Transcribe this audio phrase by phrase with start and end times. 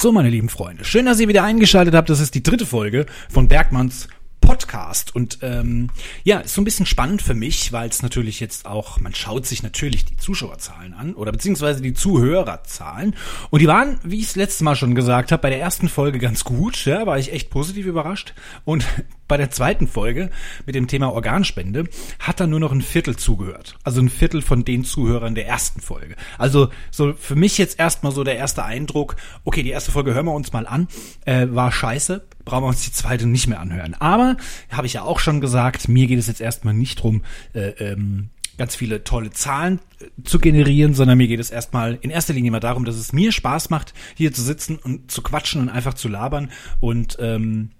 [0.00, 2.08] So, meine lieben Freunde, schön, dass ihr wieder eingeschaltet habt.
[2.08, 4.06] Das ist die dritte Folge von Bergmanns
[4.48, 5.14] Podcast.
[5.14, 5.90] Und ähm,
[6.24, 9.44] ja, ist so ein bisschen spannend für mich, weil es natürlich jetzt auch, man schaut
[9.44, 13.14] sich natürlich die Zuschauerzahlen an oder beziehungsweise die Zuhörerzahlen.
[13.50, 16.18] Und die waren, wie ich es letztes Mal schon gesagt habe, bei der ersten Folge
[16.18, 16.82] ganz gut.
[16.86, 18.32] Ja, war ich echt positiv überrascht.
[18.64, 18.86] Und
[19.28, 20.30] bei der zweiten Folge
[20.64, 21.84] mit dem Thema Organspende
[22.18, 23.76] hat dann nur noch ein Viertel zugehört.
[23.84, 26.16] Also ein Viertel von den Zuhörern der ersten Folge.
[26.38, 30.24] Also so für mich jetzt erstmal so der erste Eindruck, okay, die erste Folge hören
[30.24, 30.88] wir uns mal an,
[31.26, 33.94] äh, war scheiße, brauchen wir uns die zweite nicht mehr anhören.
[33.94, 34.36] Aber,
[34.70, 38.30] habe ich ja auch schon gesagt, mir geht es jetzt erstmal nicht drum, äh, ähm,
[38.56, 42.50] ganz viele tolle Zahlen äh, zu generieren, sondern mir geht es erstmal in erster Linie
[42.50, 45.94] mal darum, dass es mir Spaß macht, hier zu sitzen und zu quatschen und einfach
[45.94, 47.70] zu labern und ähm,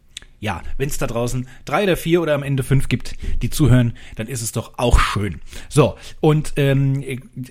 [0.41, 3.95] ja, wenn es da draußen drei oder vier oder am Ende fünf gibt, die zuhören,
[4.17, 5.41] dann ist es doch auch schön.
[5.69, 7.05] So, und ähm,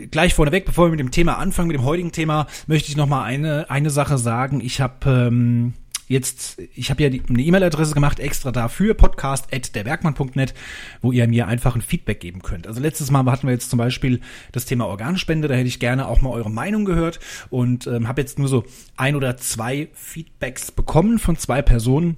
[0.10, 3.08] gleich vorneweg, bevor wir mit dem Thema anfangen, mit dem heutigen Thema, möchte ich noch
[3.08, 4.62] mal eine, eine Sache sagen.
[4.62, 5.28] Ich habe...
[5.28, 5.74] Ähm,
[6.08, 10.54] jetzt, ich habe ja die, eine E-Mail-Adresse gemacht extra dafür, podcast.derbergmann.net,
[11.02, 12.68] wo ihr mir einfach ein Feedback geben könnt.
[12.68, 16.08] Also letztes Mal hatten wir jetzt zum Beispiel das Thema Organspende, da hätte ich gerne
[16.08, 17.20] auch mal eure Meinung gehört
[17.50, 18.64] und ähm, habe jetzt nur so
[18.96, 22.18] ein oder zwei Feedbacks bekommen von zwei Personen,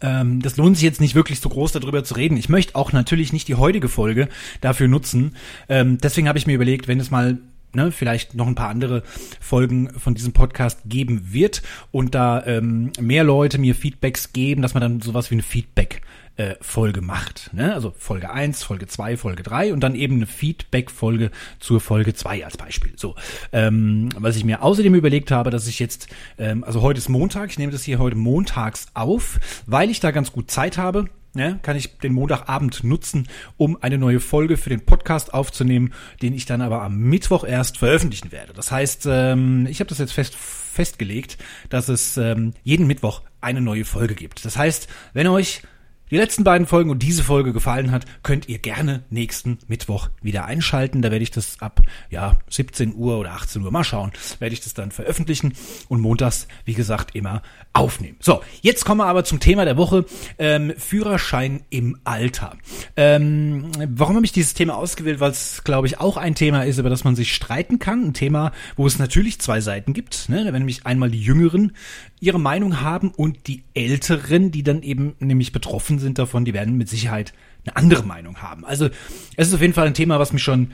[0.00, 2.36] ähm, das lohnt sich jetzt nicht wirklich so groß darüber zu reden.
[2.36, 4.28] Ich möchte auch natürlich nicht die heutige Folge
[4.60, 5.36] dafür nutzen.
[5.68, 7.38] Ähm, deswegen habe ich mir überlegt, wenn es mal
[7.74, 9.02] ne, vielleicht noch ein paar andere
[9.40, 14.74] Folgen von diesem Podcast geben wird und da ähm, mehr Leute mir Feedbacks geben, dass
[14.74, 16.02] man dann sowas wie eine Feedback
[16.40, 17.50] äh, Folge macht.
[17.52, 17.74] Ne?
[17.74, 22.44] Also Folge 1, Folge 2, Folge 3 und dann eben eine Feedback-Folge zur Folge 2
[22.44, 22.92] als Beispiel.
[22.96, 23.14] So,
[23.52, 27.50] ähm, was ich mir außerdem überlegt habe, dass ich jetzt, ähm, also heute ist Montag,
[27.50, 31.06] ich nehme das hier heute montags auf, weil ich da ganz gut Zeit habe.
[31.36, 36.34] Ja, kann ich den Montagabend nutzen, um eine neue Folge für den Podcast aufzunehmen, den
[36.34, 38.52] ich dann aber am Mittwoch erst veröffentlichen werde.
[38.52, 41.36] Das heißt, ähm, ich habe das jetzt fest festgelegt,
[41.68, 44.44] dass es ähm, jeden Mittwoch eine neue Folge gibt.
[44.44, 45.62] Das heißt, wenn euch
[46.10, 50.44] die letzten beiden Folgen und diese Folge gefallen hat, könnt ihr gerne nächsten Mittwoch wieder
[50.44, 51.02] einschalten.
[51.02, 54.60] Da werde ich das ab ja 17 Uhr oder 18 Uhr mal schauen, werde ich
[54.60, 55.54] das dann veröffentlichen
[55.88, 58.16] und montags, wie gesagt, immer aufnehmen.
[58.20, 60.04] So, jetzt kommen wir aber zum Thema der Woche,
[60.38, 62.56] ähm, Führerschein im Alter.
[62.96, 65.20] Ähm, warum habe ich dieses Thema ausgewählt?
[65.20, 68.06] Weil es, glaube ich, auch ein Thema ist, über das man sich streiten kann.
[68.06, 70.28] Ein Thema, wo es natürlich zwei Seiten gibt.
[70.28, 70.44] Ne?
[70.46, 71.72] Wenn nämlich einmal die Jüngeren
[72.20, 76.76] ihre Meinung haben und die Älteren, die dann eben nämlich betroffen sind davon, die werden
[76.76, 77.32] mit Sicherheit
[77.64, 78.64] eine andere Meinung haben.
[78.64, 78.88] Also
[79.36, 80.72] es ist auf jeden Fall ein Thema, was mich schon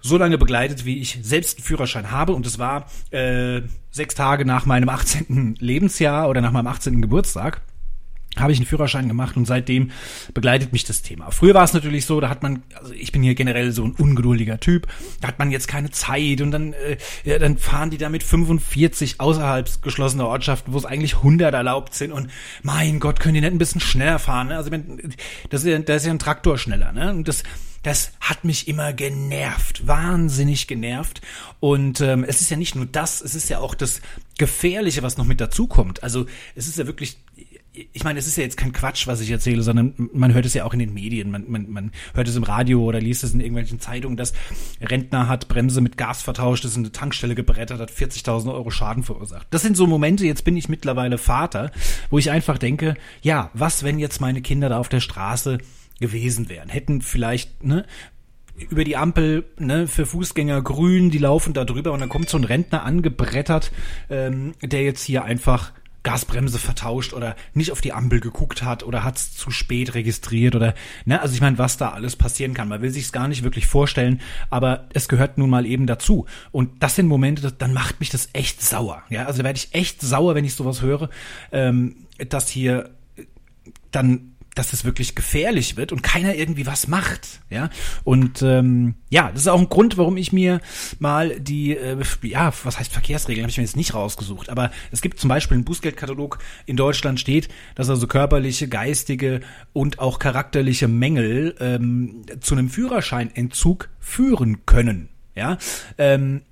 [0.00, 2.32] so lange begleitet, wie ich selbst einen Führerschein habe.
[2.32, 5.56] Und es war äh, sechs Tage nach meinem 18.
[5.58, 7.00] Lebensjahr oder nach meinem 18.
[7.00, 7.62] Geburtstag
[8.36, 9.90] habe ich einen Führerschein gemacht und seitdem
[10.32, 11.30] begleitet mich das Thema.
[11.30, 13.92] Früher war es natürlich so, da hat man, also ich bin hier generell so ein
[13.92, 14.86] ungeduldiger Typ,
[15.20, 18.22] da hat man jetzt keine Zeit und dann, äh, ja, dann fahren die da mit
[18.22, 22.28] 45 außerhalb geschlossener Ortschaften, wo es eigentlich 100 erlaubt sind und
[22.62, 24.56] mein Gott, können die nicht ein bisschen schneller fahren, ne?
[24.56, 24.70] Also
[25.50, 27.10] das ist ja, das ist ja ein Traktor schneller, ne?
[27.10, 27.42] Und das
[27.84, 31.20] das hat mich immer genervt, wahnsinnig genervt.
[31.60, 34.00] Und ähm, es ist ja nicht nur das, es ist ja auch das
[34.38, 36.02] Gefährliche, was noch mit dazukommt.
[36.02, 37.18] Also es ist ja wirklich,
[37.92, 40.54] ich meine, es ist ja jetzt kein Quatsch, was ich erzähle, sondern man hört es
[40.54, 41.30] ja auch in den Medien.
[41.30, 44.32] Man, man, man hört es im Radio oder liest es in irgendwelchen Zeitungen, dass
[44.80, 49.02] Rentner hat Bremse mit Gas vertauscht, ist in eine Tankstelle gebrettert, hat 40.000 Euro Schaden
[49.02, 49.48] verursacht.
[49.50, 51.72] Das sind so Momente, jetzt bin ich mittlerweile Vater,
[52.10, 55.58] wo ich einfach denke, ja, was, wenn jetzt meine Kinder da auf der Straße
[55.98, 56.68] gewesen wären?
[56.68, 57.86] Hätten vielleicht, ne,
[58.56, 62.38] über die Ampel ne, für Fußgänger grün, die laufen da drüber und dann kommt so
[62.38, 63.72] ein Rentner angebrettert,
[64.10, 65.72] ähm, der jetzt hier einfach
[66.04, 70.54] Gasbremse vertauscht oder nicht auf die Ampel geguckt hat oder hat es zu spät registriert
[70.54, 72.68] oder ne, also ich meine, was da alles passieren kann.
[72.68, 74.20] Man will sich es gar nicht wirklich vorstellen,
[74.50, 76.26] aber es gehört nun mal eben dazu.
[76.52, 79.02] Und das sind Momente, dann macht mich das echt sauer.
[79.08, 81.08] Ja, also werde ich echt sauer, wenn ich sowas höre,
[81.50, 81.96] ähm,
[82.28, 82.90] dass hier
[83.90, 87.70] dann dass es wirklich gefährlich wird und keiner irgendwie was macht, ja.
[88.04, 90.60] Und ähm, ja, das ist auch ein Grund, warum ich mir
[90.98, 95.00] mal die, äh, ja, was heißt Verkehrsregeln, habe ich mir jetzt nicht rausgesucht, aber es
[95.00, 99.40] gibt zum Beispiel einen Bußgeldkatalog in Deutschland steht, dass also körperliche, geistige
[99.72, 105.58] und auch charakterliche Mängel ähm, zu einem Führerscheinentzug führen können, ja.
[105.98, 106.42] Ähm,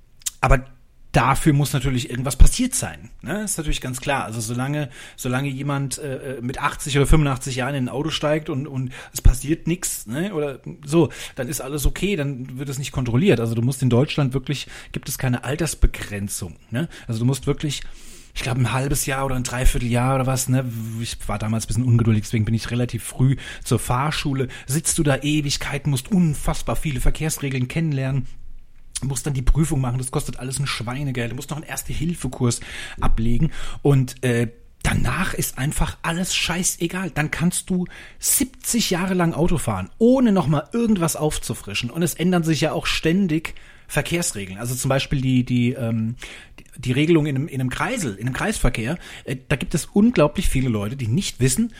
[0.41, 0.65] aber
[1.13, 3.11] dafür muss natürlich irgendwas passiert sein.
[3.21, 3.43] Ne?
[3.43, 4.25] Ist natürlich ganz klar.
[4.25, 8.67] Also solange, solange jemand äh, mit 80 oder 85 Jahren in ein Auto steigt und,
[8.67, 10.33] und es passiert nichts, ne?
[10.33, 13.39] oder so, dann ist alles okay, dann wird es nicht kontrolliert.
[13.39, 16.55] Also du musst in Deutschland wirklich, gibt es keine Altersbegrenzung.
[16.71, 16.89] Ne?
[17.07, 17.83] Also du musst wirklich
[18.35, 20.65] ich glaube, ein halbes Jahr oder ein Dreivierteljahr oder was, ne?
[20.99, 24.47] Ich war damals ein bisschen ungeduldig, deswegen bin ich relativ früh zur Fahrschule.
[24.65, 28.25] Sitzt du da Ewigkeiten, musst unfassbar viele Verkehrsregeln kennenlernen
[29.03, 32.59] muss dann die Prüfung machen, das kostet alles ein Schweinegeld, du musst noch einen Erste-Hilfe-Kurs
[32.99, 33.51] ablegen
[33.81, 34.49] und äh,
[34.83, 37.09] danach ist einfach alles scheißegal.
[37.09, 37.85] Dann kannst du
[38.19, 41.89] 70 Jahre lang Auto fahren, ohne nochmal irgendwas aufzufrischen.
[41.89, 43.55] Und es ändern sich ja auch ständig
[43.87, 44.59] Verkehrsregeln.
[44.59, 46.15] Also zum Beispiel die, die, ähm,
[46.77, 48.97] die Regelung in einem, in einem Kreisel, in einem Kreisverkehr.
[49.23, 51.73] Äh, da gibt es unglaublich viele Leute, die nicht wissen,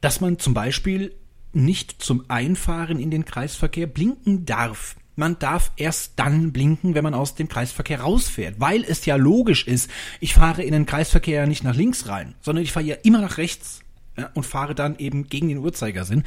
[0.00, 1.14] dass man zum Beispiel
[1.52, 4.96] nicht zum Einfahren in den Kreisverkehr blinken darf.
[5.14, 9.66] Man darf erst dann blinken, wenn man aus dem Kreisverkehr rausfährt, weil es ja logisch
[9.66, 12.96] ist, ich fahre in den Kreisverkehr ja nicht nach links rein, sondern ich fahre ja
[13.02, 13.81] immer nach rechts
[14.16, 16.24] ja, und fahre dann eben gegen den Uhrzeigersinn.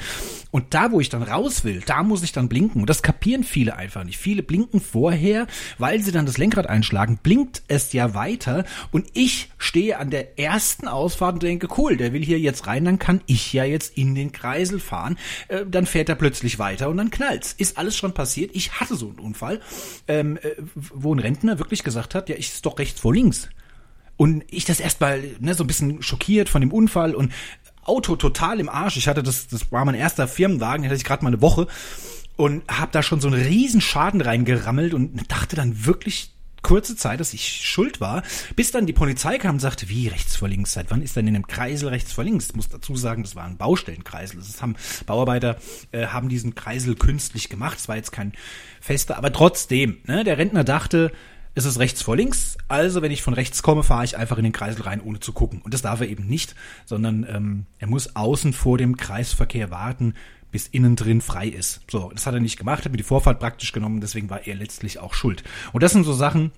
[0.50, 2.82] Und da, wo ich dann raus will, da muss ich dann blinken.
[2.82, 4.18] Und das kapieren viele einfach nicht.
[4.18, 5.46] Viele blinken vorher,
[5.78, 8.66] weil sie dann das Lenkrad einschlagen, blinkt es ja weiter.
[8.92, 12.86] Und ich stehe an der ersten Ausfahrt und denke, cool, der will hier jetzt rein,
[12.86, 15.18] dann kann ich ja jetzt in den Kreisel fahren.
[15.48, 17.54] Äh, dann fährt er plötzlich weiter und dann knallt's.
[17.54, 18.52] Ist alles schon passiert.
[18.56, 19.62] Ich hatte so einen Unfall,
[20.08, 23.48] ähm, äh, wo ein Rentner wirklich gesagt hat, ja, ich ist doch rechts vor links.
[24.18, 27.34] Und ich das erstmal ne, so ein bisschen schockiert von dem Unfall und
[27.86, 28.98] Auto total im Arsch.
[28.98, 31.68] Ich hatte das, das war mein erster Firmenwagen, den hatte ich gerade mal eine Woche
[32.36, 36.32] und habe da schon so einen riesen Schaden reingerammelt und dachte dann wirklich
[36.66, 38.24] kurze Zeit, dass ich schuld war,
[38.56, 41.28] bis dann die Polizei kam und sagte, wie rechts vor links, seit wann ist denn
[41.28, 42.48] in einem Kreisel rechts vor links?
[42.48, 44.40] Ich muss dazu sagen, das war ein Baustellenkreisel.
[44.40, 45.58] Das haben Bauarbeiter
[45.92, 47.78] äh, haben diesen Kreisel künstlich gemacht.
[47.78, 48.34] Es war jetzt kein
[48.82, 51.12] fester, aber trotzdem, ne, der Rentner dachte,
[51.56, 52.58] ist es rechts vor links.
[52.68, 55.34] Also wenn ich von rechts komme, fahre ich einfach in den Kreisel rein, ohne zu
[55.34, 55.62] gucken.
[55.64, 56.54] Und das darf er eben nicht,
[56.86, 60.14] sondern ähm, er muss außen vor dem Kreisverkehr warten,
[60.52, 61.82] bis innen drin frei ist.
[61.90, 64.56] So, das hat er nicht gemacht, hat mir die Vorfahrt praktisch genommen, deswegen war er
[64.56, 65.44] letztlich auch schuld.
[65.74, 66.52] Und das sind so Sachen,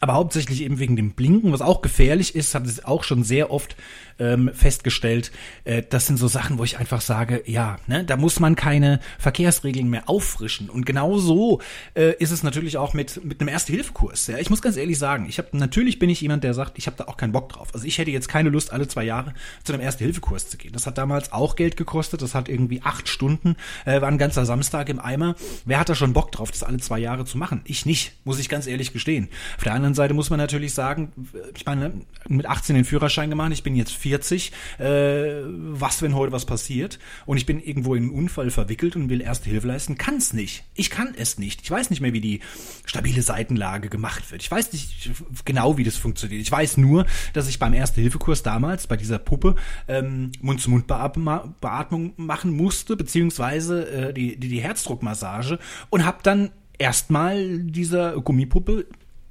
[0.00, 3.50] aber hauptsächlich eben wegen dem Blinken, was auch gefährlich ist, hat es auch schon sehr
[3.50, 3.76] oft
[4.18, 5.32] ähm, festgestellt.
[5.64, 9.00] Äh, das sind so Sachen, wo ich einfach sage, ja, ne, da muss man keine
[9.18, 10.70] Verkehrsregeln mehr auffrischen.
[10.70, 11.60] Und genau so
[11.94, 14.28] äh, ist es natürlich auch mit mit einem Erste-Hilfe-Kurs.
[14.28, 16.86] Ja, ich muss ganz ehrlich sagen, ich habe natürlich bin ich jemand, der sagt, ich
[16.86, 17.68] habe da auch keinen Bock drauf.
[17.74, 19.34] Also ich hätte jetzt keine Lust, alle zwei Jahre
[19.64, 20.72] zu einem Erste-Hilfe-Kurs zu gehen.
[20.72, 22.22] Das hat damals auch Geld gekostet.
[22.22, 25.34] Das hat irgendwie acht Stunden, äh, war ein ganzer Samstag im Eimer.
[25.64, 27.62] Wer hat da schon Bock drauf, das alle zwei Jahre zu machen?
[27.64, 29.28] Ich nicht, muss ich ganz ehrlich gestehen.
[29.56, 31.12] Auf der anderen Seite muss man natürlich sagen,
[31.54, 31.92] ich meine,
[32.28, 34.52] mit 18 den Führerschein gemacht, ich bin jetzt 40.
[34.78, 39.08] Äh, was, wenn heute was passiert und ich bin irgendwo in einen Unfall verwickelt und
[39.08, 39.98] will erste Hilfe leisten?
[39.98, 40.64] Kann es nicht.
[40.74, 41.62] Ich kann es nicht.
[41.62, 42.40] Ich weiß nicht mehr, wie die
[42.84, 44.42] stabile Seitenlage gemacht wird.
[44.42, 45.10] Ich weiß nicht
[45.44, 46.42] genau, wie das funktioniert.
[46.42, 49.54] Ich weiß nur, dass ich beim Erste-Hilfe-Kurs damals bei dieser Puppe
[49.88, 55.58] ähm, Mund-zu-Mund-Beatmung machen musste, beziehungsweise äh, die, die, die Herzdruckmassage
[55.90, 58.86] und habe dann erstmal dieser Gummipuppe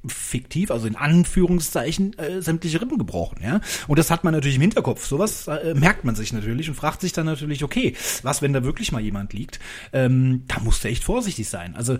[0.05, 3.61] fiktiv, also in Anführungszeichen, äh, sämtliche Rippen gebrochen, ja.
[3.88, 5.05] Und das hat man natürlich im Hinterkopf.
[5.05, 8.63] Sowas äh, merkt man sich natürlich und fragt sich dann natürlich, okay, was, wenn da
[8.63, 9.59] wirklich mal jemand liegt?
[9.91, 11.75] Ähm, da musst du echt vorsichtig sein.
[11.75, 11.97] Also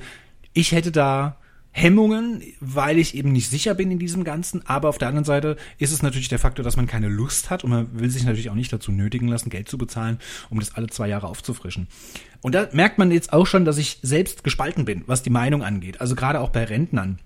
[0.53, 1.38] ich hätte da
[1.75, 4.65] Hemmungen, weil ich eben nicht sicher bin in diesem Ganzen.
[4.67, 7.63] Aber auf der anderen Seite ist es natürlich der Faktor, dass man keine Lust hat
[7.63, 10.19] und man will sich natürlich auch nicht dazu nötigen lassen, Geld zu bezahlen,
[10.51, 11.88] um das alle zwei Jahre aufzufrischen.
[12.41, 15.63] Und da merkt man jetzt auch schon, dass ich selbst gespalten bin, was die Meinung
[15.63, 16.00] angeht.
[16.00, 17.19] Also gerade auch bei Rentnern.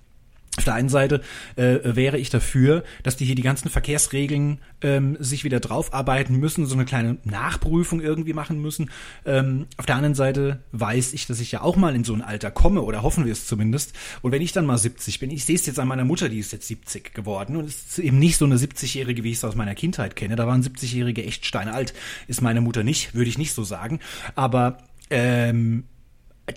[0.57, 1.21] Auf der einen Seite
[1.56, 6.65] äh, wäre ich dafür, dass die hier die ganzen Verkehrsregeln ähm, sich wieder draufarbeiten müssen,
[6.65, 8.89] so eine kleine Nachprüfung irgendwie machen müssen.
[9.24, 12.24] Ähm, auf der anderen Seite weiß ich, dass ich ja auch mal in so ein
[12.24, 13.93] Alter komme oder hoffen wir es zumindest.
[14.24, 16.39] Und wenn ich dann mal 70 bin, ich sehe es jetzt an meiner Mutter, die
[16.39, 19.55] ist jetzt 70 geworden und ist eben nicht so eine 70-Jährige, wie ich es aus
[19.55, 20.36] meiner Kindheit kenne.
[20.36, 21.93] Da waren 70-Jährige echt steinalt.
[22.27, 24.00] Ist meine Mutter nicht, würde ich nicht so sagen.
[24.34, 24.79] Aber
[25.12, 25.84] ähm,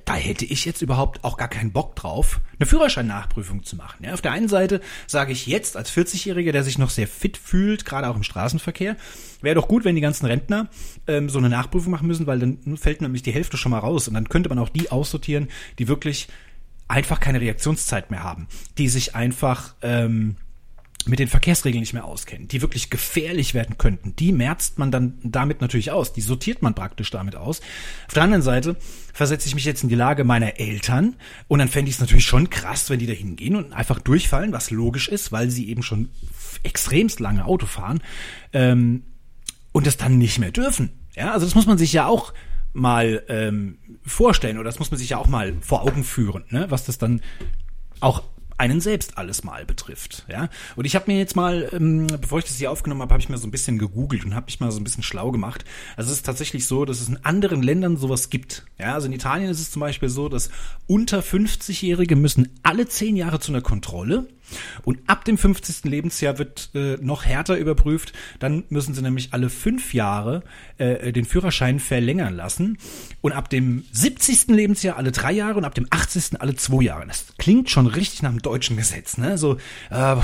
[0.05, 4.05] da hätte ich jetzt überhaupt auch gar keinen Bock drauf, eine Führerscheinnachprüfung zu machen.
[4.05, 7.37] Ja, auf der einen Seite sage ich jetzt als 40-Jähriger, der sich noch sehr fit
[7.37, 8.97] fühlt, gerade auch im Straßenverkehr,
[9.43, 10.69] wäre doch gut, wenn die ganzen Rentner
[11.09, 14.07] ähm, so eine Nachprüfung machen müssen, weil dann fällt nämlich die Hälfte schon mal raus
[14.07, 16.29] und dann könnte man auch die aussortieren, die wirklich
[16.87, 18.47] einfach keine Reaktionszeit mehr haben,
[18.79, 20.37] die sich einfach ähm,
[21.07, 25.19] mit den Verkehrsregeln nicht mehr auskennen, die wirklich gefährlich werden könnten, die merzt man dann
[25.23, 27.61] damit natürlich aus, die sortiert man praktisch damit aus.
[28.07, 28.77] Auf der anderen Seite
[29.13, 31.17] versetze ich mich jetzt in die Lage meiner Eltern
[31.49, 34.53] und dann fände ich es natürlich schon krass, wenn die da hingehen und einfach durchfallen,
[34.53, 36.11] was logisch ist, weil sie eben schon
[36.63, 38.01] extremst lange Auto fahren
[38.53, 39.05] ähm,
[39.73, 40.91] und das dann nicht mehr dürfen.
[41.17, 42.35] Ja, also das muss man sich ja auch
[42.73, 46.67] mal ähm, vorstellen oder das muss man sich ja auch mal vor Augen führen, ne?
[46.69, 47.21] was das dann
[48.01, 48.23] auch
[48.61, 50.27] einen selbst alles mal betrifft.
[50.29, 53.23] Ja, und ich habe mir jetzt mal, ähm, bevor ich das hier aufgenommen habe, habe
[53.23, 55.65] ich mir so ein bisschen gegoogelt und habe mich mal so ein bisschen schlau gemacht.
[55.97, 58.67] Also es ist tatsächlich so, dass es in anderen Ländern sowas gibt.
[58.79, 60.51] Ja, also in Italien ist es zum Beispiel so, dass
[60.87, 64.29] unter 50-Jährige müssen alle zehn Jahre zu einer Kontrolle
[64.83, 65.85] Und ab dem 50.
[65.85, 68.13] Lebensjahr wird äh, noch härter überprüft.
[68.39, 70.43] Dann müssen sie nämlich alle fünf Jahre
[70.79, 72.79] äh, den Führerschein verlängern lassen.
[73.21, 74.49] Und ab dem 70.
[74.49, 76.41] Lebensjahr alle drei Jahre und ab dem 80.
[76.41, 77.07] alle zwei Jahre.
[77.07, 79.19] Das klingt schon richtig nach dem deutschen Gesetz.
[79.19, 79.39] Ne?
[79.39, 79.55] So,
[79.91, 80.17] äh,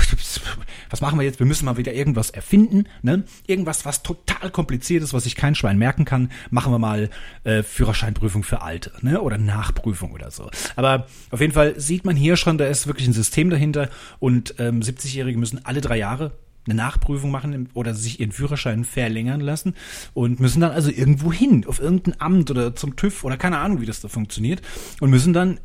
[0.89, 1.39] was machen wir jetzt?
[1.39, 2.85] Wir müssen mal wieder irgendwas erfinden.
[3.01, 3.23] Ne?
[3.45, 6.31] Irgendwas, was total kompliziert ist, was sich kein Schwein merken kann.
[6.49, 7.09] Machen wir mal
[7.43, 9.21] äh, Führerscheinprüfung für Alte ne?
[9.21, 10.49] oder Nachprüfung oder so.
[10.75, 13.89] Aber auf jeden Fall sieht man hier schon, da ist wirklich ein System dahinter
[14.19, 16.31] und ähm, 70-Jährige müssen alle drei Jahre
[16.67, 19.73] eine Nachprüfung machen oder sich ihren Führerschein verlängern lassen
[20.13, 23.81] und müssen dann also irgendwo hin, auf irgendein Amt oder zum TÜV oder keine Ahnung,
[23.81, 24.61] wie das da funktioniert
[24.99, 25.59] und müssen dann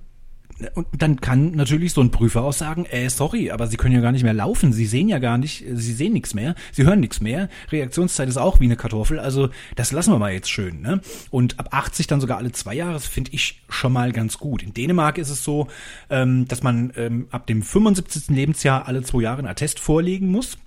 [0.74, 4.00] und dann kann natürlich so ein Prüfer auch sagen, äh, sorry, aber Sie können ja
[4.00, 7.00] gar nicht mehr laufen, Sie sehen ja gar nicht, Sie sehen nichts mehr, Sie hören
[7.00, 10.80] nichts mehr, Reaktionszeit ist auch wie eine Kartoffel, also das lassen wir mal jetzt schön.
[10.80, 11.00] Ne?
[11.30, 14.62] Und ab 80 dann sogar alle zwei Jahre, das finde ich schon mal ganz gut.
[14.62, 15.68] In Dänemark ist es so,
[16.10, 18.28] ähm, dass man ähm, ab dem 75.
[18.28, 20.58] Lebensjahr alle zwei Jahre einen Attest vorlegen muss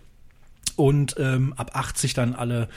[0.75, 2.67] und ähm, ab 80 dann alle,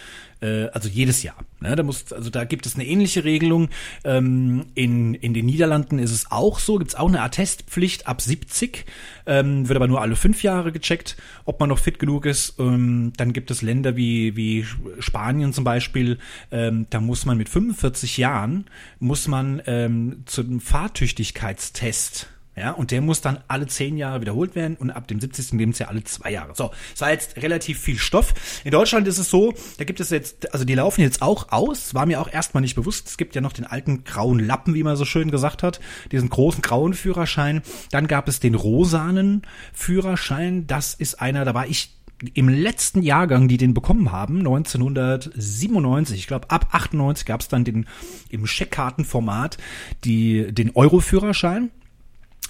[0.41, 1.37] äh, also jedes Jahr.
[1.61, 1.75] Ne?
[1.77, 3.69] Da muss, also da gibt es eine ähnliche Regelung.
[4.05, 8.21] Ähm, in, in den Niederlanden ist es auch so, gibt es auch eine Attestpflicht ab
[8.21, 8.87] 70,
[9.27, 12.59] ähm, wird aber nur alle fünf Jahre gecheckt, ob man noch fit genug ist.
[12.59, 14.65] Ähm, dann gibt es Länder wie, wie
[15.01, 16.19] Spanien zum Beispiel,
[16.51, 18.67] ähm, da muss man mit 45 Jahren,
[18.99, 22.29] muss man ähm, zum Fahrtüchtigkeitstest
[22.59, 25.53] ja, und der muss dann alle zehn Jahre wiederholt werden und ab dem 70.
[25.53, 26.55] Lebensjahr alle zwei Jahre.
[26.55, 28.35] So, das war jetzt relativ viel Stoff.
[28.65, 31.95] In Deutschland ist es so, da gibt es jetzt, also die laufen jetzt auch aus,
[31.95, 33.09] war mir auch erstmal nicht bewusst.
[33.09, 36.29] Es gibt ja noch den alten grauen Lappen, wie man so schön gesagt hat, diesen
[36.29, 37.63] großen grauen Führerschein.
[37.91, 40.67] Dann gab es den rosanen Führerschein.
[40.67, 41.99] Das ist einer, da war ich
[42.35, 47.65] im letzten Jahrgang, die den bekommen haben, 1997, ich glaube ab 98 gab es dann
[47.65, 47.87] den
[48.29, 49.59] im Scheckkartenformat
[50.05, 51.71] die den Euro-Führerschein.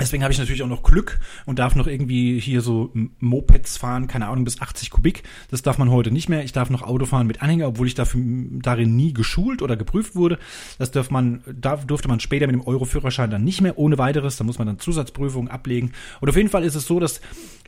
[0.01, 4.07] Deswegen habe ich natürlich auch noch Glück und darf noch irgendwie hier so Mopeds fahren,
[4.07, 5.25] keine Ahnung, bis 80 Kubik.
[5.51, 6.45] Das darf man heute nicht mehr.
[6.45, 8.23] Ich darf noch Auto fahren mit Anhänger, obwohl ich dafür,
[8.63, 10.39] darin nie geschult oder geprüft wurde.
[10.79, 14.37] Das darf man, da durfte man später mit dem Euro-Führerschein dann nicht mehr ohne weiteres.
[14.37, 15.93] Da muss man dann Zusatzprüfungen ablegen.
[16.21, 17.21] Und auf jeden Fall ist es so, dass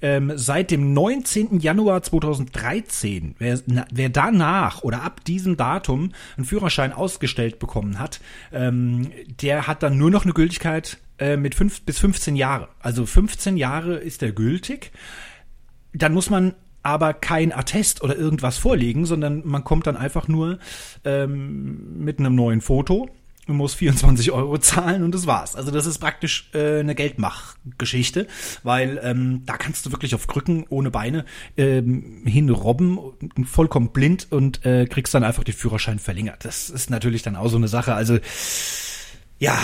[0.02, 1.58] ähm, seit dem 19.
[1.58, 8.20] Januar 2013, wer, na, wer danach oder ab diesem Datum einen Führerschein ausgestellt bekommen hat,
[8.52, 9.10] ähm,
[9.42, 12.68] der hat dann nur noch eine Gültigkeit äh, mit fünf bis 15 Jahre.
[12.80, 14.90] Also 15 Jahre ist er gültig.
[15.92, 20.58] Dann muss man aber kein Attest oder irgendwas vorlegen, sondern man kommt dann einfach nur
[21.04, 23.10] ähm, mit einem neuen Foto
[23.46, 25.56] und muss 24 Euro zahlen und das war's.
[25.56, 28.26] Also das ist praktisch äh, eine Geldmachgeschichte,
[28.62, 32.98] weil ähm, da kannst du wirklich auf Krücken ohne Beine ähm, hinrobben,
[33.44, 36.44] vollkommen blind und äh, kriegst dann einfach den Führerschein verlängert.
[36.44, 37.94] Das ist natürlich dann auch so eine Sache.
[37.94, 38.18] Also
[39.40, 39.58] ja,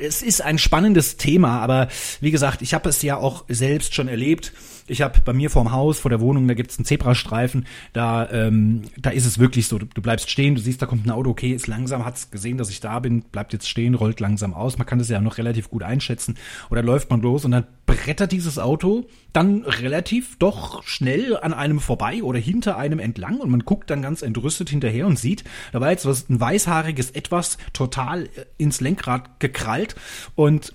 [0.00, 1.88] es ist ein spannendes Thema, aber
[2.20, 4.54] wie gesagt, ich habe es ja auch selbst schon erlebt.
[4.88, 7.66] Ich habe bei mir vorm Haus, vor der Wohnung, da gibt's einen Zebrastreifen.
[7.92, 11.06] Da, ähm, da ist es wirklich so, du, du, bleibst stehen, du siehst, da kommt
[11.06, 14.20] ein Auto, okay, ist langsam, hat's gesehen, dass ich da bin, bleibt jetzt stehen, rollt
[14.20, 14.78] langsam aus.
[14.78, 16.36] Man kann das ja noch relativ gut einschätzen.
[16.70, 21.80] Oder läuft man los und dann brettert dieses Auto dann relativ doch schnell an einem
[21.80, 25.80] vorbei oder hinter einem entlang und man guckt dann ganz entrüstet hinterher und sieht, da
[25.80, 29.96] war jetzt was ein weißhaariges etwas total äh, ins Lenkrad gekrallt
[30.34, 30.74] und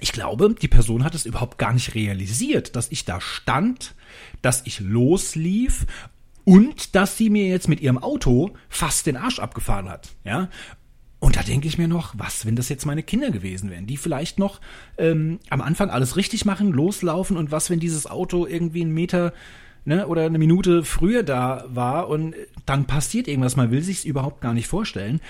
[0.00, 3.94] ich glaube, die Person hat es überhaupt gar nicht realisiert, dass ich da stand,
[4.42, 5.86] dass ich loslief
[6.44, 10.10] und dass sie mir jetzt mit ihrem Auto fast den Arsch abgefahren hat.
[10.24, 10.48] Ja,
[11.18, 13.98] und da denke ich mir noch, was, wenn das jetzt meine Kinder gewesen wären, die
[13.98, 14.60] vielleicht noch
[14.96, 19.34] ähm, am Anfang alles richtig machen, loslaufen und was, wenn dieses Auto irgendwie einen Meter
[19.84, 24.40] ne, oder eine Minute früher da war und dann passiert irgendwas, man will sich's überhaupt
[24.40, 25.20] gar nicht vorstellen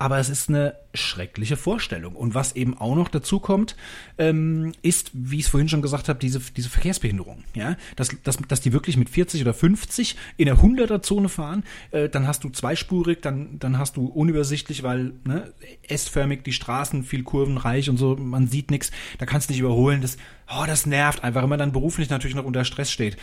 [0.00, 2.16] aber es ist eine schreckliche Vorstellung.
[2.16, 3.76] Und was eben auch noch dazu kommt,
[4.16, 7.44] ähm, ist, wie ich es vorhin schon gesagt habe, diese, diese Verkehrsbehinderung.
[7.54, 7.76] Ja?
[7.96, 12.26] Dass, dass, dass die wirklich mit 40 oder 50 in der 100er-Zone fahren, äh, dann
[12.26, 15.52] hast du zweispurig, dann, dann hast du unübersichtlich, weil ne,
[15.86, 20.00] S-förmig die Straßen, viel kurvenreich und so, man sieht nichts, da kannst du nicht überholen.
[20.00, 20.16] Das,
[20.48, 23.18] oh, das nervt einfach, wenn man dann beruflich natürlich noch unter Stress steht.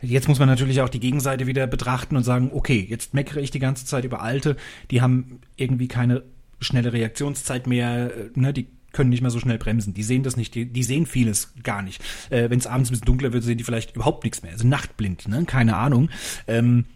[0.00, 3.50] Jetzt muss man natürlich auch die Gegenseite wieder betrachten und sagen, okay, jetzt meckere ich
[3.50, 4.56] die ganze Zeit über Alte,
[4.90, 6.22] die haben irgendwie keine
[6.60, 9.94] schnelle Reaktionszeit mehr, äh, ne, die können nicht mehr so schnell bremsen.
[9.94, 12.02] Die sehen das nicht, die, die sehen vieles gar nicht.
[12.30, 14.52] Äh, Wenn es abends ein bisschen dunkler wird, sehen die vielleicht überhaupt nichts mehr.
[14.52, 15.44] Also nachtblind, ne?
[15.44, 16.10] keine Ahnung.
[16.46, 16.86] Ähm,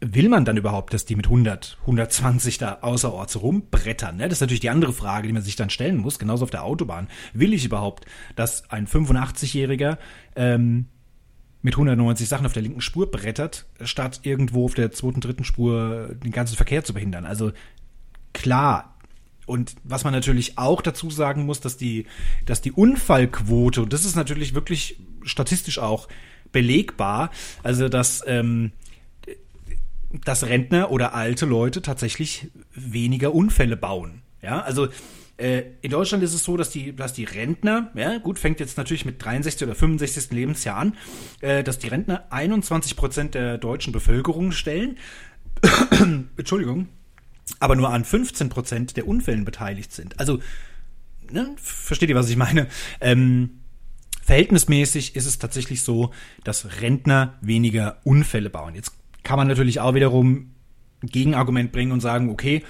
[0.00, 4.16] will man dann überhaupt, dass die mit 100, 120 da außerorts rumbrettern?
[4.16, 4.24] Ne?
[4.24, 6.64] Das ist natürlich die andere Frage, die man sich dann stellen muss, genauso auf der
[6.64, 7.08] Autobahn.
[7.32, 9.98] Will ich überhaupt, dass ein 85-Jähriger
[10.36, 10.86] ähm,
[11.64, 16.14] mit 190 Sachen auf der linken Spur brettert, statt irgendwo auf der zweiten, dritten Spur
[16.22, 17.24] den ganzen Verkehr zu behindern.
[17.24, 17.52] Also
[18.34, 18.94] klar,
[19.46, 22.06] Und was man natürlich auch dazu sagen muss, dass die,
[22.46, 26.08] dass die Unfallquote, und das ist natürlich wirklich statistisch auch
[26.52, 27.30] belegbar,
[27.62, 28.72] also dass, ähm,
[30.24, 34.22] dass Rentner oder alte Leute tatsächlich weniger Unfälle bauen.
[34.42, 34.88] Ja, also
[35.36, 38.78] äh, in Deutschland ist es so, dass die, dass die Rentner, ja, gut, fängt jetzt
[38.78, 40.30] natürlich mit 63 oder 65.
[40.30, 40.96] Lebensjahr an,
[41.40, 44.98] äh, dass die Rentner 21 Prozent der deutschen Bevölkerung stellen.
[46.36, 46.88] Entschuldigung.
[47.58, 50.18] Aber nur an 15 Prozent der Unfällen beteiligt sind.
[50.20, 50.38] Also,
[51.30, 52.68] ne, versteht ihr, was ich meine?
[53.00, 53.60] Ähm,
[54.22, 56.12] verhältnismäßig ist es tatsächlich so,
[56.44, 58.74] dass Rentner weniger Unfälle bauen.
[58.74, 58.92] Jetzt
[59.24, 60.54] kann man natürlich auch wiederum
[61.02, 62.62] ein Gegenargument bringen und sagen, okay,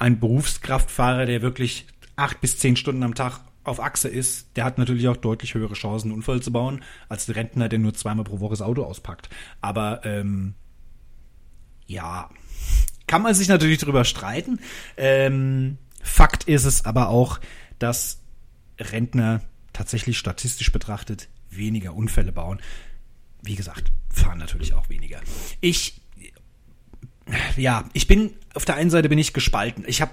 [0.00, 4.78] ein Berufskraftfahrer, der wirklich acht bis zehn Stunden am Tag auf Achse ist, der hat
[4.78, 8.24] natürlich auch deutlich höhere Chancen, einen Unfall zu bauen, als der Rentner, der nur zweimal
[8.24, 9.28] pro Woche das Auto auspackt.
[9.60, 10.54] Aber ähm,
[11.86, 12.30] ja,
[13.06, 14.58] kann man sich natürlich drüber streiten.
[14.96, 17.38] Ähm, Fakt ist es aber auch,
[17.78, 18.22] dass
[18.78, 19.42] Rentner
[19.74, 22.60] tatsächlich statistisch betrachtet weniger Unfälle bauen.
[23.42, 25.20] Wie gesagt, fahren natürlich auch weniger.
[25.60, 26.00] Ich
[27.56, 29.84] ja, ich bin auf der einen Seite bin ich gespalten.
[29.86, 30.12] Ich habe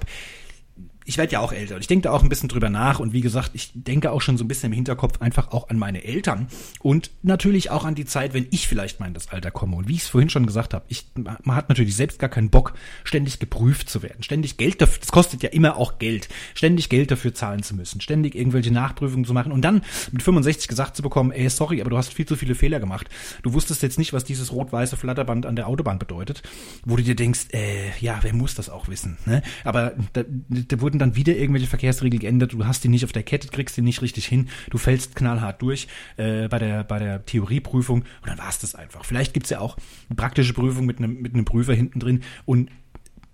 [1.08, 3.14] ich werde ja auch älter und ich denke da auch ein bisschen drüber nach und
[3.14, 6.04] wie gesagt, ich denke auch schon so ein bisschen im Hinterkopf einfach auch an meine
[6.04, 6.48] Eltern
[6.80, 9.88] und natürlich auch an die Zeit, wenn ich vielleicht mal in das Alter komme und
[9.88, 10.86] wie ich es vorhin schon gesagt habe,
[11.16, 12.74] man hat natürlich selbst gar keinen Bock,
[13.06, 17.10] ständig geprüft zu werden, ständig Geld dafür, das kostet ja immer auch Geld, ständig Geld
[17.10, 21.04] dafür zahlen zu müssen, ständig irgendwelche Nachprüfungen zu machen und dann mit 65 gesagt zu
[21.04, 23.08] bekommen, ey, sorry, aber du hast viel zu viele Fehler gemacht.
[23.44, 26.44] Du wusstest jetzt nicht, was dieses rot-weiße Flatterband an der Autobahn bedeutet,
[26.86, 29.42] wo du dir denkst, äh, ja, wer muss das auch wissen, ne?
[29.64, 33.12] Aber da, da wurden wurden dann wieder irgendwelche Verkehrsregeln geändert, du hast die nicht auf
[33.12, 35.88] der Kette, kriegst die nicht richtig hin, du fällst knallhart durch
[36.18, 39.06] äh, bei, der, bei der Theorieprüfung und dann war es das einfach.
[39.06, 39.78] Vielleicht gibt's ja auch
[40.10, 42.70] eine praktische Prüfung mit einem, mit einem Prüfer hinten drin und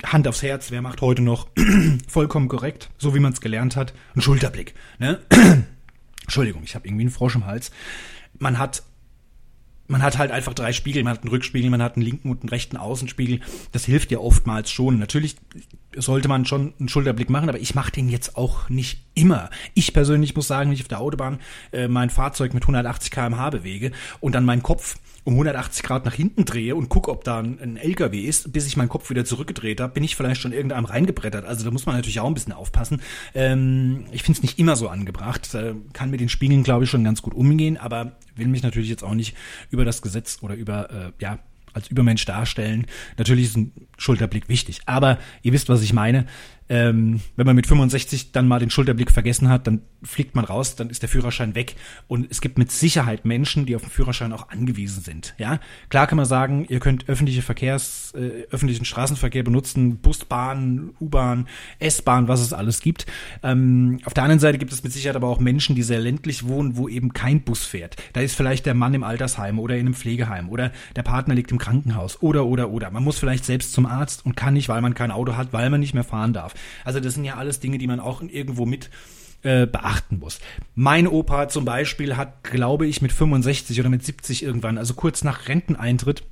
[0.06, 1.48] Hand aufs Herz, wer macht heute noch
[2.10, 4.74] vollkommen korrekt, so wie man es gelernt hat, ein Schulterblick.
[5.00, 5.20] Ne?
[6.24, 7.72] Entschuldigung, ich habe irgendwie einen Frosch im Hals.
[8.40, 8.84] Man hat
[9.88, 12.42] man hat halt einfach drei Spiegel, man hat einen Rückspiegel, man hat einen linken und
[12.42, 13.42] einen rechten Außenspiegel.
[13.72, 14.98] Das hilft ja oftmals schon.
[14.98, 15.36] Natürlich
[15.96, 19.50] sollte man schon einen Schulterblick machen, aber ich mache den jetzt auch nicht immer.
[19.74, 21.40] Ich persönlich muss sagen, wenn ich auf der Autobahn
[21.72, 26.14] äh, mein Fahrzeug mit 180 km/h bewege und dann meinen Kopf um 180 Grad nach
[26.14, 29.26] hinten drehe und gucke, ob da ein, ein LKW ist, bis ich meinen Kopf wieder
[29.26, 31.46] zurückgedreht habe, bin ich vielleicht schon irgendeinem reingebrettert.
[31.46, 33.02] Also da muss man natürlich auch ein bisschen aufpassen.
[33.34, 35.54] Ähm, ich finde es nicht immer so angebracht.
[35.54, 38.90] Äh, kann mit den Spiegeln, glaube ich, schon ganz gut umgehen, aber will mich natürlich
[38.90, 39.36] jetzt auch nicht
[39.70, 41.40] über das Gesetz oder über äh, ja
[41.74, 42.86] als Übermensch darstellen.
[43.18, 43.72] Natürlich ist ein
[44.04, 46.26] Schulterblick wichtig, aber ihr wisst, was ich meine
[46.70, 50.76] ähm, wenn man mit 65 dann mal den Schulterblick vergessen hat, dann fliegt man raus,
[50.76, 51.76] dann ist der Führerschein weg.
[52.08, 55.34] Und es gibt mit Sicherheit Menschen, die auf den Führerschein auch angewiesen sind.
[55.38, 60.92] Ja, klar kann man sagen, ihr könnt öffentliche Verkehrs, äh, öffentlichen Straßenverkehr benutzen, Bus, Bahn,
[61.00, 61.48] U-Bahn,
[61.80, 63.06] S-Bahn, was es alles gibt.
[63.44, 66.48] Ähm, auf der anderen Seite gibt es mit Sicherheit aber auch Menschen, die sehr ländlich
[66.48, 67.98] wohnen, wo eben kein Bus fährt.
[68.14, 71.52] Da ist vielleicht der Mann im Altersheim oder in einem Pflegeheim oder der Partner liegt
[71.52, 72.90] im Krankenhaus oder oder oder.
[72.90, 75.70] Man muss vielleicht selbst zum Arzt und kann nicht, weil man kein Auto hat, weil
[75.70, 76.54] man nicht mehr fahren darf.
[76.84, 78.90] Also das sind ja alles Dinge, die man auch irgendwo mit
[79.44, 80.40] äh, beachten muss.
[80.76, 85.24] Mein Opa zum Beispiel hat, glaube ich, mit 65 oder mit 70 irgendwann, also kurz
[85.24, 86.24] nach Renteneintritt,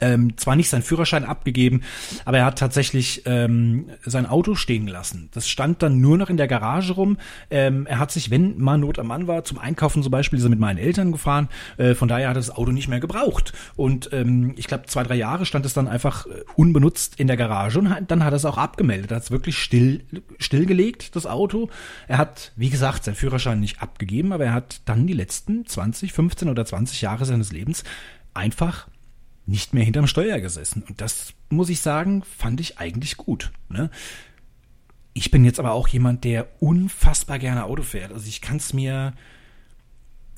[0.00, 1.82] ähm, zwar nicht seinen Führerschein abgegeben,
[2.24, 5.28] aber er hat tatsächlich ähm, sein Auto stehen gelassen.
[5.32, 7.18] Das stand dann nur noch in der Garage rum.
[7.50, 10.44] Ähm, er hat sich, wenn mal Not am Mann war, zum Einkaufen zum Beispiel, ist
[10.44, 11.48] er mit meinen Eltern gefahren.
[11.78, 13.52] Äh, von daher hat er das Auto nicht mehr gebraucht.
[13.76, 17.36] Und ähm, ich glaube, zwei, drei Jahre stand es dann einfach äh, unbenutzt in der
[17.36, 19.10] Garage und hat, dann hat er es auch abgemeldet.
[19.10, 20.04] Er hat es wirklich still,
[20.38, 21.70] stillgelegt, das Auto.
[22.06, 26.12] Er hat, wie gesagt, seinen Führerschein nicht abgegeben, aber er hat dann die letzten 20,
[26.12, 27.84] 15 oder 20 Jahre seines Lebens
[28.34, 28.86] einfach
[29.48, 30.84] nicht mehr hinterm Steuer gesessen.
[30.86, 33.50] Und das, muss ich sagen, fand ich eigentlich gut.
[33.70, 33.90] Ne?
[35.14, 38.12] Ich bin jetzt aber auch jemand, der unfassbar gerne Auto fährt.
[38.12, 39.14] Also ich kann es mir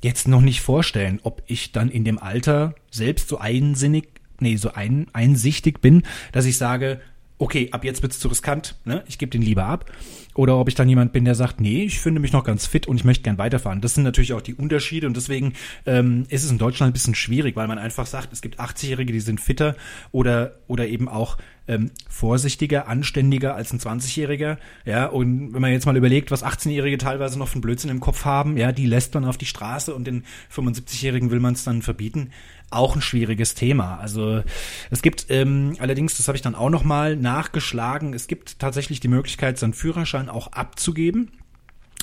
[0.02, 4.72] jetzt noch nicht vorstellen, ob ich dann in dem Alter selbst so einsinnig, nee, so
[4.72, 7.00] ein, einsichtig bin, dass ich sage,
[7.40, 9.02] okay, ab jetzt wird's zu riskant, ne?
[9.08, 9.90] ich gebe den lieber ab.
[10.34, 12.86] Oder ob ich dann jemand bin, der sagt, nee, ich finde mich noch ganz fit
[12.86, 13.80] und ich möchte gern weiterfahren.
[13.80, 15.54] Das sind natürlich auch die Unterschiede und deswegen
[15.86, 19.12] ähm, ist es in Deutschland ein bisschen schwierig, weil man einfach sagt, es gibt 80-Jährige,
[19.12, 19.74] die sind fitter
[20.12, 24.58] oder, oder eben auch ähm, vorsichtiger, anständiger als ein 20-Jähriger.
[24.84, 28.24] Ja, und wenn man jetzt mal überlegt, was 18-Jährige teilweise noch von Blödsinn im Kopf
[28.24, 31.82] haben, ja, die lässt man auf die Straße und den 75-Jährigen will man es dann
[31.82, 32.30] verbieten.
[32.70, 33.98] Auch ein schwieriges Thema.
[33.98, 34.42] Also
[34.90, 39.00] es gibt ähm, allerdings, das habe ich dann auch noch mal nachgeschlagen, es gibt tatsächlich
[39.00, 41.30] die Möglichkeit, seinen Führerschein auch abzugeben.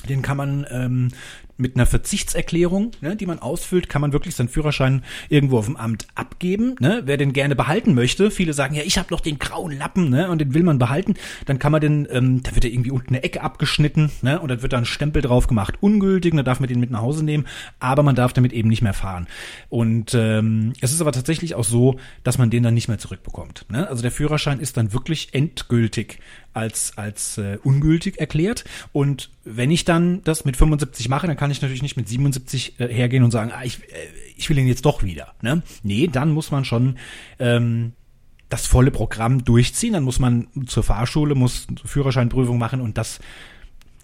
[0.08, 1.08] Den kann man ähm,
[1.58, 5.76] mit einer Verzichtserklärung, ne, die man ausfüllt, kann man wirklich seinen Führerschein irgendwo auf dem
[5.76, 6.76] Amt abgeben.
[6.80, 7.02] Ne?
[7.04, 10.30] Wer den gerne behalten möchte, viele sagen ja, ich habe noch den grauen Lappen, ne,
[10.30, 11.14] und den will man behalten,
[11.46, 14.48] dann kann man den, ähm, da wird er irgendwie unten eine Ecke abgeschnitten, ne, und
[14.48, 17.24] dann wird da ein Stempel drauf gemacht, ungültig, dann darf man den mit nach Hause
[17.24, 17.46] nehmen,
[17.80, 19.26] aber man darf damit eben nicht mehr fahren.
[19.68, 23.66] Und ähm, es ist aber tatsächlich auch so, dass man den dann nicht mehr zurückbekommt.
[23.68, 23.88] Ne?
[23.88, 26.20] Also der Führerschein ist dann wirklich endgültig
[26.58, 28.64] als, als äh, ungültig erklärt.
[28.92, 32.80] Und wenn ich dann das mit 75 mache, dann kann ich natürlich nicht mit 77
[32.80, 33.96] äh, hergehen und sagen, ah, ich, äh,
[34.36, 35.34] ich will ihn jetzt doch wieder.
[35.40, 35.62] Ne?
[35.82, 36.96] Nee, dann muss man schon
[37.38, 37.92] ähm,
[38.48, 39.92] das volle Programm durchziehen.
[39.92, 43.20] Dann muss man zur Fahrschule, muss Führerscheinprüfung machen und das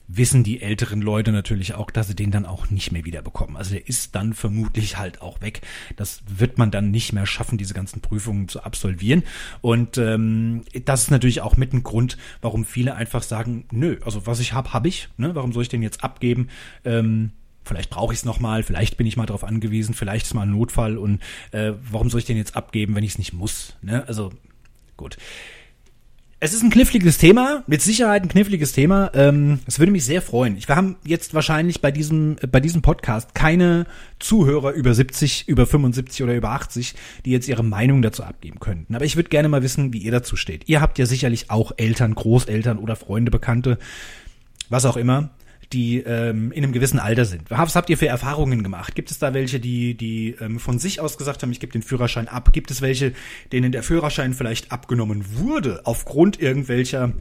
[0.07, 3.57] wissen die älteren Leute natürlich auch, dass sie den dann auch nicht mehr wieder bekommen.
[3.57, 5.63] Also der ist dann vermutlich halt auch weg.
[5.97, 9.23] Das wird man dann nicht mehr schaffen, diese ganzen Prüfungen zu absolvieren.
[9.61, 14.27] Und ähm, das ist natürlich auch mit ein Grund, warum viele einfach sagen, nö, also
[14.27, 15.09] was ich habe, habe ich.
[15.17, 15.35] Ne?
[15.35, 16.49] Warum soll ich den jetzt abgeben?
[16.85, 17.33] Ähm,
[17.65, 20.51] vielleicht brauche ich es nochmal, vielleicht bin ich mal darauf angewiesen, vielleicht ist mal ein
[20.51, 21.21] Notfall und
[21.53, 23.77] äh, warum soll ich den jetzt abgeben, wenn ich es nicht muss?
[23.81, 24.07] Ne?
[24.07, 24.33] Also
[24.97, 25.17] gut.
[26.45, 29.11] Es ist ein kniffliges Thema, mit Sicherheit ein kniffliges Thema.
[29.15, 30.59] Ähm, es würde mich sehr freuen.
[30.59, 33.87] Wir haben jetzt wahrscheinlich bei diesem, bei diesem Podcast keine
[34.19, 38.95] Zuhörer über 70, über 75 oder über 80, die jetzt ihre Meinung dazu abgeben könnten.
[38.95, 40.69] Aber ich würde gerne mal wissen, wie ihr dazu steht.
[40.69, 43.79] Ihr habt ja sicherlich auch Eltern, Großeltern oder Freunde, Bekannte,
[44.69, 45.31] was auch immer
[45.75, 47.51] die ähm, in einem gewissen Alter sind.
[47.51, 48.95] Was habt ihr für Erfahrungen gemacht?
[48.95, 51.83] Gibt es da welche, die, die ähm, von sich aus gesagt haben, ich gebe den
[51.83, 52.53] Führerschein ab?
[52.53, 53.13] Gibt es welche,
[53.53, 57.13] denen der Führerschein vielleicht abgenommen wurde aufgrund irgendwelcher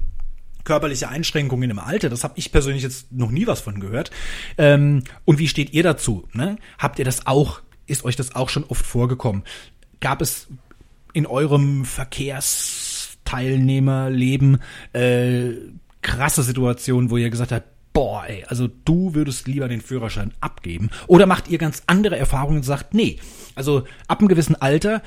[0.63, 2.09] körperliche Einschränkungen im Alter.
[2.09, 4.11] Das habe ich persönlich jetzt noch nie was von gehört.
[4.57, 6.27] Ähm, und wie steht ihr dazu?
[6.31, 6.57] Ne?
[6.77, 7.61] Habt ihr das auch?
[7.85, 9.41] Ist euch das auch schon oft vorgekommen?
[9.99, 10.47] Gab es
[11.11, 14.59] in eurem Verkehrsteilnehmerleben
[14.93, 15.49] äh,
[16.01, 20.89] krasse Situationen, wo ihr gesagt habt, boah, ey, also du würdest lieber den Führerschein abgeben?
[21.07, 23.17] Oder macht ihr ganz andere Erfahrungen und sagt, nee,
[23.55, 25.01] also ab einem gewissen Alter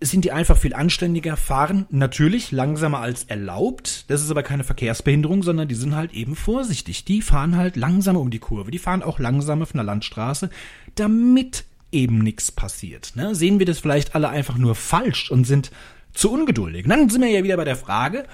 [0.00, 4.10] sind die einfach viel anständiger, fahren natürlich langsamer als erlaubt.
[4.10, 7.04] Das ist aber keine Verkehrsbehinderung, sondern die sind halt eben vorsichtig.
[7.04, 8.70] Die fahren halt langsamer um die Kurve.
[8.70, 10.50] Die fahren auch langsamer von der Landstraße,
[10.96, 13.12] damit eben nichts passiert.
[13.14, 13.34] Ne?
[13.34, 15.70] Sehen wir das vielleicht alle einfach nur falsch und sind
[16.14, 16.84] zu ungeduldig.
[16.84, 18.24] Und dann sind wir ja wieder bei der Frage,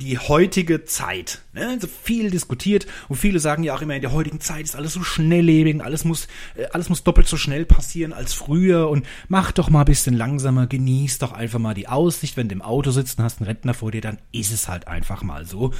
[0.00, 1.40] die heutige Zeit.
[1.54, 1.68] Ne?
[1.68, 4.92] Also viel diskutiert und viele sagen ja auch immer, in der heutigen Zeit ist alles
[4.92, 9.52] so schnelllebig, alles muss, äh, alles muss doppelt so schnell passieren als früher und mach
[9.52, 12.90] doch mal ein bisschen langsamer, genieß doch einfach mal die Aussicht, wenn du im Auto
[12.90, 15.72] sitzt und hast einen Rentner vor dir, dann ist es halt einfach mal so.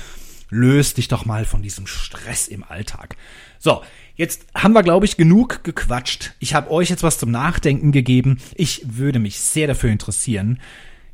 [0.49, 3.17] Löst dich doch mal von diesem Stress im Alltag.
[3.59, 3.83] So,
[4.15, 6.35] jetzt haben wir, glaube ich, genug gequatscht.
[6.39, 8.39] Ich habe euch jetzt was zum Nachdenken gegeben.
[8.55, 10.61] Ich würde mich sehr dafür interessieren,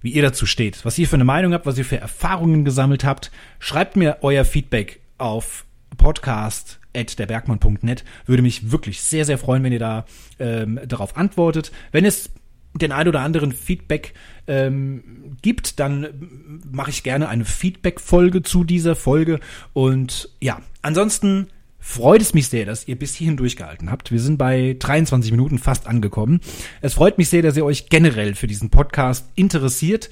[0.03, 3.05] wie ihr dazu steht, was ihr für eine Meinung habt, was ihr für Erfahrungen gesammelt
[3.05, 3.31] habt.
[3.59, 5.65] Schreibt mir euer Feedback auf
[5.97, 8.05] podcast derbergmann.net.
[8.27, 10.05] Würde mich wirklich sehr, sehr freuen, wenn ihr da
[10.39, 11.73] ähm, darauf antwortet.
[11.91, 12.31] Wenn es
[12.75, 14.15] den ein oder anderen Feedback
[14.47, 19.41] ähm, gibt, dann mache ich gerne eine Feedback-Folge zu dieser Folge.
[19.73, 21.49] Und ja, ansonsten
[21.83, 24.13] freut es mich sehr, dass ihr bis hierhin durchgehalten habt.
[24.13, 26.41] Wir sind bei 23 Minuten fast angekommen.
[26.81, 30.09] Es freut mich sehr, dass ihr euch generell für diesen Podcast interessiert.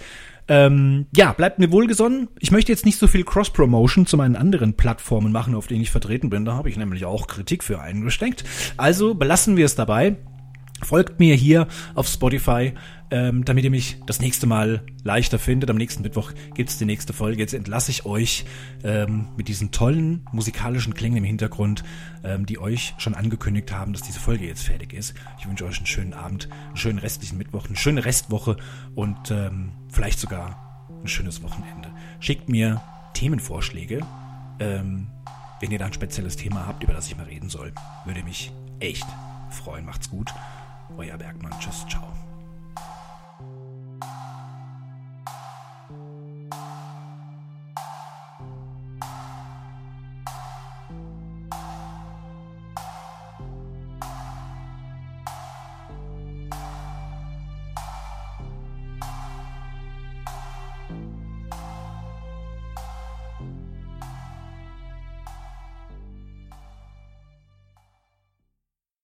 [0.49, 2.29] Ähm, ja, bleibt mir wohlgesonnen.
[2.41, 5.93] Ich möchte jetzt nicht so viel Cross-Promotion zu meinen anderen Plattformen machen, auf denen ich
[5.93, 6.45] vertreten bin.
[6.45, 8.43] Da habe ich nämlich auch Kritik für eingesteckt.
[8.77, 10.17] Also belassen wir es dabei.
[10.83, 12.73] Folgt mir hier auf Spotify,
[13.11, 15.71] ähm, damit ihr mich das nächste Mal leichter findet.
[15.71, 17.41] Am nächsten Mittwoch gibt's die nächste Folge.
[17.41, 18.45] Jetzt entlasse ich euch
[18.85, 21.83] ähm, mit diesen tollen musikalischen Klängen im Hintergrund,
[22.23, 25.15] ähm, die euch schon angekündigt haben, dass diese Folge jetzt fertig ist.
[25.39, 28.57] Ich wünsche euch einen schönen Abend, einen schönen restlichen Mittwoch, eine schöne Restwoche
[28.95, 31.91] und ähm, vielleicht sogar ein schönes Wochenende.
[32.21, 32.81] Schickt mir
[33.15, 34.01] Themenvorschläge,
[34.61, 35.09] ähm,
[35.61, 37.73] wenn ihr da ein spezielles Thema habt, über das ich mal reden soll.
[38.05, 39.07] Würde mich echt
[39.51, 39.85] freuen.
[39.85, 40.31] Macht's gut.
[40.97, 41.53] Euer Bergmann.
[41.61, 42.30] Tschüss, ciao.